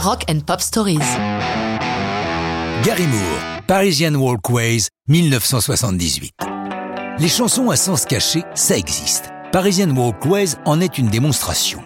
Rock 0.00 0.26
and 0.30 0.40
Pop 0.46 0.60
Stories. 0.60 1.00
Gary 2.84 3.06
Moore, 3.08 3.62
Parisian 3.66 4.14
Walkways, 4.14 4.86
1978. 5.08 6.34
Les 7.18 7.28
chansons 7.28 7.68
à 7.70 7.74
sens 7.74 8.04
caché, 8.04 8.44
ça 8.54 8.78
existe. 8.78 9.30
Parisian 9.50 9.90
Walkways 9.90 10.54
en 10.66 10.80
est 10.80 10.98
une 10.98 11.08
démonstration. 11.08 11.80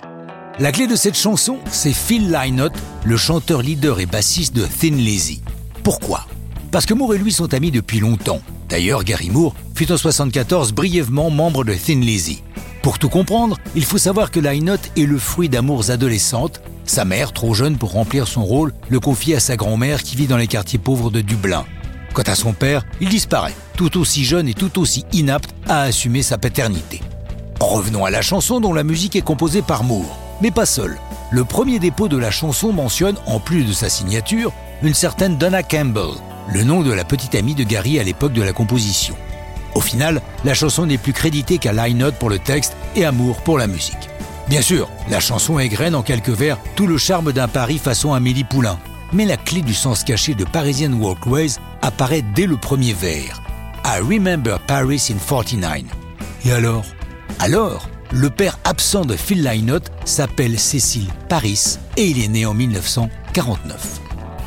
La 0.59 0.73
clé 0.73 0.87
de 0.87 0.95
cette 0.95 1.17
chanson, 1.17 1.59
c'est 1.71 1.95
Phil 1.95 2.31
Lynott, 2.31 2.75
le 3.05 3.17
chanteur 3.17 3.63
leader 3.63 3.99
et 3.99 4.07
bassiste 4.07 4.55
de 4.55 4.67
Thin 4.67 4.95
Lizzy. 4.97 5.41
Pourquoi? 5.83 6.27
Parce 6.71 6.85
que 6.85 6.93
Moore 6.93 7.15
et 7.15 7.19
lui 7.19 7.33
sont 7.33 7.55
amis 7.55 7.71
depuis 7.71 8.01
longtemps. 8.01 8.43
D'ailleurs, 8.69 9.05
Gary 9.05 9.31
Moore 9.31 9.55
fut 9.75 9.91
en 9.91 9.97
74 9.97 10.73
brièvement 10.75 11.31
membre 11.31 11.65
de 11.65 11.73
Thin 11.73 12.01
Lizzy. 12.01 12.43
Pour 12.83 12.99
tout 12.99 13.09
comprendre, 13.09 13.59
il 13.75 13.85
faut 13.87 13.97
savoir 13.97 14.31
que 14.31 14.41
Lynott 14.41 14.81
est 14.99 15.07
le 15.07 15.19
fruit 15.19 15.49
d'amours 15.49 15.91
adolescentes. 15.91 16.61
Sa 16.93 17.07
mère, 17.07 17.33
trop 17.33 17.55
jeune 17.55 17.79
pour 17.79 17.93
remplir 17.93 18.29
son 18.29 18.45
rôle, 18.45 18.75
le 18.91 19.01
confie 19.01 19.33
à 19.33 19.41
sa 19.41 19.57
grand-mère 19.57 20.03
qui 20.03 20.15
vit 20.15 20.27
dans 20.27 20.37
les 20.37 20.47
quartiers 20.47 20.79
pauvres 20.79 21.11
de 21.11 21.23
Dublin. 21.23 21.65
Quant 22.13 22.25
à 22.27 22.35
son 22.35 22.53
père, 22.53 22.85
il 23.01 23.09
disparaît, 23.09 23.55
tout 23.79 23.99
aussi 23.99 24.27
jeune 24.27 24.47
et 24.47 24.53
tout 24.53 24.79
aussi 24.79 25.07
inapte 25.11 25.55
à 25.67 25.85
assumer 25.85 26.21
sa 26.23 26.37
paternité. 26.37 27.01
Revenons 27.61 28.05
à 28.05 28.11
la 28.11 28.21
chanson 28.21 28.61
dont 28.61 28.75
la 28.75 28.85
musique 28.85 29.17
est 29.17 29.23
composée 29.23 29.63
par 29.63 29.85
Moore, 29.85 30.19
mais 30.43 30.51
pas 30.51 30.67
seul. 30.67 30.99
Le 31.31 31.45
premier 31.45 31.79
dépôt 31.79 32.09
de 32.09 32.19
la 32.19 32.31
chanson 32.31 32.75
mentionne, 32.75 33.17
en 33.25 33.41
plus 33.41 33.65
de 33.65 33.73
sa 33.73 33.89
signature, 33.89 34.53
une 34.83 34.93
certaine 34.93 35.39
Donna 35.39 35.63
Campbell, 35.63 36.21
le 36.53 36.63
nom 36.63 36.83
de 36.83 36.93
la 36.93 37.05
petite 37.05 37.35
amie 37.35 37.55
de 37.55 37.65
Gary 37.65 38.01
à 38.01 38.03
l'époque 38.03 38.35
de 38.35 38.43
la 38.43 38.53
composition. 38.53 39.17
Au 39.75 39.81
final, 39.81 40.21
la 40.45 40.53
chanson 40.53 40.85
n'est 40.85 40.99
plus 40.99 41.15
créditée 41.15 41.57
qu'à 41.57 41.73
Line 41.73 42.11
pour 42.19 42.29
le 42.29 42.39
texte 42.39 42.77
et 42.97 43.07
Amour 43.07 43.41
pour 43.41 43.57
la 43.57 43.67
musique. 43.67 44.12
Bien 44.49 44.63
sûr, 44.63 44.89
la 45.09 45.21
chanson 45.21 45.59
égrène 45.59 45.95
en 45.95 46.03
quelques 46.03 46.29
vers 46.29 46.59
tout 46.77 46.87
le 46.87 46.99
charme 46.99 47.33
d'un 47.33 47.49
Paris 47.49 47.79
façon 47.79 48.13
Amélie 48.13 48.45
Poulain. 48.45 48.79
Mais 49.13 49.25
la 49.25 49.37
clé 49.37 49.63
du 49.63 49.75
sens 49.75 50.05
caché 50.05 50.35
de 50.35 50.45
Parisian 50.45 50.93
Walkways 50.93 51.53
apparaît 51.83 52.25
dès 52.35 52.47
le 52.47 52.57
premier 52.57 52.93
vers. 52.93 53.43
I 53.85 54.01
remember 54.01 54.59
Paris 54.61 55.11
in 55.11 55.19
49. 55.19 55.83
Et 56.45 56.53
alors? 56.53 56.85
Alors, 57.39 57.89
le 58.11 58.31
père 58.31 58.59
absent 58.65 59.05
de 59.05 59.17
Phil 59.17 59.43
Lynott 59.43 59.91
s'appelle 60.05 60.59
Cécile 60.59 61.09
Paris 61.29 61.79
et 61.97 62.07
il 62.07 62.23
est 62.23 62.29
né 62.29 62.47
en 62.47 62.55
1949. 62.55 64.01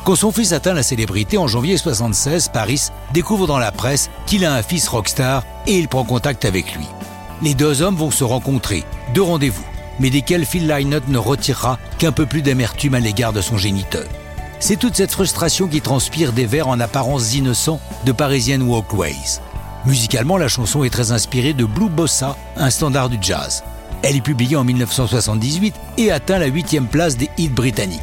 Quand 0.04 0.14
son 0.14 0.30
fils 0.30 0.52
atteint 0.52 0.72
la 0.72 0.84
célébrité 0.84 1.36
en 1.36 1.48
janvier 1.48 1.76
76, 1.76 2.50
Paris 2.52 2.90
découvre 3.12 3.48
dans 3.48 3.58
la 3.58 3.72
presse 3.72 4.08
qu'il 4.26 4.44
a 4.44 4.54
un 4.54 4.62
fils 4.62 4.86
rockstar 4.86 5.42
et 5.66 5.76
il 5.78 5.88
prend 5.88 6.04
contact 6.04 6.44
avec 6.44 6.76
lui. 6.76 6.86
Les 7.42 7.54
deux 7.54 7.82
hommes 7.82 7.96
vont 7.96 8.12
se 8.12 8.22
rencontrer, 8.22 8.84
deux 9.14 9.22
rendez-vous, 9.22 9.64
mais 10.00 10.10
desquels 10.10 10.44
Phil 10.44 10.66
Lynott 10.66 11.08
ne 11.08 11.18
retirera 11.18 11.78
qu'un 11.98 12.12
peu 12.12 12.26
plus 12.26 12.42
d'amertume 12.42 12.94
à 12.94 13.00
l'égard 13.00 13.32
de 13.32 13.40
son 13.40 13.56
géniteur. 13.56 14.06
C'est 14.58 14.76
toute 14.76 14.96
cette 14.96 15.12
frustration 15.12 15.68
qui 15.68 15.80
transpire 15.80 16.32
des 16.32 16.46
vers 16.46 16.68
en 16.68 16.80
apparence 16.80 17.34
innocents 17.34 17.80
de 18.04 18.12
Parisian 18.12 18.60
Walkways. 18.60 19.40
Musicalement, 19.84 20.36
la 20.36 20.48
chanson 20.48 20.82
est 20.82 20.90
très 20.90 21.12
inspirée 21.12 21.52
de 21.52 21.64
Blue 21.64 21.88
Bossa, 21.88 22.36
un 22.56 22.70
standard 22.70 23.08
du 23.08 23.18
jazz. 23.20 23.62
Elle 24.02 24.16
est 24.16 24.20
publiée 24.20 24.56
en 24.56 24.64
1978 24.64 25.74
et 25.98 26.10
atteint 26.10 26.38
la 26.38 26.46
huitième 26.46 26.86
place 26.86 27.16
des 27.16 27.30
hits 27.38 27.48
britanniques. 27.48 28.00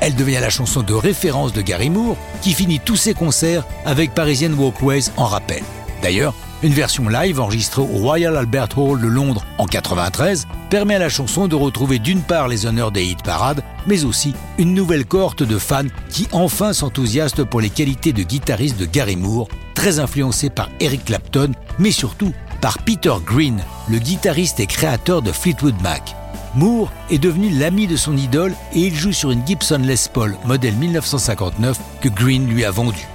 Elle 0.00 0.14
devient 0.14 0.38
la 0.40 0.48
chanson 0.48 0.82
de 0.82 0.94
référence 0.94 1.52
de 1.52 1.60
Gary 1.60 1.90
Moore, 1.90 2.16
qui 2.40 2.54
finit 2.54 2.80
tous 2.80 2.96
ses 2.96 3.14
concerts 3.14 3.66
avec 3.84 4.14
Parisian 4.14 4.52
Walkways 4.52 5.10
en 5.16 5.26
rappel. 5.26 5.62
D'ailleurs, 6.02 6.34
une 6.62 6.72
version 6.72 7.08
live 7.08 7.40
enregistrée 7.40 7.82
au 7.82 7.86
Royal 7.86 8.36
Albert 8.36 8.76
Hall 8.76 9.00
de 9.00 9.06
Londres 9.06 9.44
en 9.58 9.66
93 9.66 10.46
permet 10.68 10.96
à 10.96 10.98
la 10.98 11.08
chanson 11.08 11.48
de 11.48 11.54
retrouver 11.54 11.98
d'une 11.98 12.20
part 12.20 12.48
les 12.48 12.66
honneurs 12.66 12.92
des 12.92 13.04
hit 13.04 13.22
parades, 13.22 13.62
mais 13.86 14.04
aussi 14.04 14.34
une 14.58 14.74
nouvelle 14.74 15.06
cohorte 15.06 15.42
de 15.42 15.58
fans 15.58 15.84
qui 16.10 16.28
enfin 16.32 16.72
s'enthousiastent 16.72 17.44
pour 17.44 17.60
les 17.60 17.70
qualités 17.70 18.12
de 18.12 18.22
guitariste 18.22 18.78
de 18.78 18.86
Gary 18.86 19.16
Moore, 19.16 19.48
très 19.74 19.98
influencé 19.98 20.50
par 20.50 20.68
Eric 20.80 21.06
Clapton, 21.06 21.52
mais 21.78 21.92
surtout 21.92 22.32
par 22.60 22.78
Peter 22.78 23.14
Green, 23.24 23.62
le 23.88 23.98
guitariste 23.98 24.60
et 24.60 24.66
créateur 24.66 25.22
de 25.22 25.32
Fleetwood 25.32 25.80
Mac. 25.82 26.14
Moore 26.54 26.92
est 27.10 27.18
devenu 27.18 27.48
l'ami 27.50 27.86
de 27.86 27.96
son 27.96 28.16
idole 28.16 28.54
et 28.74 28.80
il 28.80 28.94
joue 28.94 29.12
sur 29.12 29.30
une 29.30 29.46
Gibson 29.46 29.80
Les 29.82 29.94
Paul 30.12 30.36
modèle 30.44 30.74
1959 30.74 31.78
que 32.02 32.08
Green 32.08 32.48
lui 32.48 32.64
a 32.64 32.70
vendue. 32.70 33.06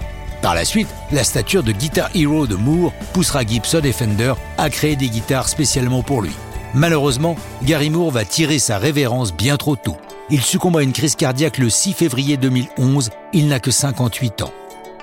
Par 0.41 0.56
la 0.56 0.66
suite, 0.66 0.88
la 1.12 1.23
stature 1.23 1.63
de 1.63 1.72
Guitar 1.72 2.09
Hero 2.16 2.47
de 2.47 2.56
Moore 2.56 2.94
poussera 3.13 3.44
Gibson 3.44 3.81
et 3.84 3.91
Fender 3.91 4.34
à 4.57 4.69
créer 4.69 4.96
des 4.96 5.09
guitares 5.09 5.50
spécialement 5.50 6.03
pour 6.03 6.22
lui. 6.22 6.31
Malheureusement, 6.73 7.35
Gary 7.63 7.90
Moore 7.90 8.12
va 8.12 8.25
tirer 8.25 8.59
sa 8.59 8.78
révérence 8.78 9.34
bien 9.34 9.57
trop 9.57 9.75
tôt. 9.75 9.97
Il 10.29 10.41
succombe 10.41 10.78
à 10.78 10.84
une 10.84 10.91
crise 10.91 11.16
cardiaque 11.16 11.57
le 11.57 11.69
6 11.69 11.94
février 11.94 12.38
2011, 12.38 13.12
il 13.34 13.47
n'a 13.47 13.59
que 13.59 13.72
58 13.72 14.41
ans. 14.41 14.51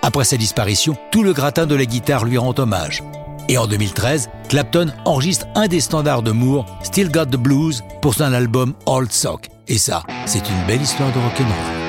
Après 0.02 0.24
sa 0.24 0.36
disparition, 0.36 0.96
tout 1.10 1.22
le 1.22 1.32
gratin 1.32 1.64
de 1.64 1.74
la 1.74 1.86
guitare 1.86 2.24
lui 2.24 2.36
rend 2.38 2.54
hommage. 2.58 3.02
Et 3.48 3.56
en 3.56 3.66
2013, 3.66 4.30
Clapton 4.48 4.92
enregistre 5.04 5.46
un 5.54 5.68
des 5.68 5.80
standards 5.80 6.22
de 6.22 6.32
Moore, 6.32 6.66
Still 6.82 7.10
Got 7.10 7.26
the 7.26 7.36
Blues, 7.36 7.82
pour 8.00 8.14
son 8.14 8.32
album 8.32 8.74
Old 8.86 9.12
Sock. 9.12 9.48
Et 9.68 9.78
ça, 9.78 10.02
c'est 10.26 10.48
une 10.48 10.66
belle 10.66 10.82
histoire 10.82 11.12
de 11.12 11.18
rock'n'roll. 11.18 11.81